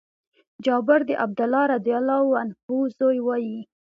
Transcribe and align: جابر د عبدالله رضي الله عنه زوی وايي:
جابر 0.65 0.99
د 1.09 1.11
عبدالله 1.23 1.63
رضي 1.73 1.93
الله 1.99 2.25
عنه 2.39 2.55
زوی 2.97 3.17
وايي: 3.27 3.59